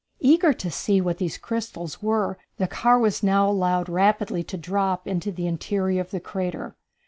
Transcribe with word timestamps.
Eager 0.19 0.51
to 0.51 0.71
see 0.71 0.99
what 0.99 1.19
these 1.19 1.37
crystals 1.37 2.01
were, 2.01 2.39
the 2.57 2.65
car 2.67 2.97
was 2.97 3.21
now 3.21 3.47
allowed 3.47 3.87
rapidly 3.87 4.41
to 4.43 4.57
drop 4.57 5.07
into 5.07 5.31
the 5.31 5.45
interior 5.45 6.01
of 6.01 6.09
the 6.09 6.19
crater. 6.19 6.75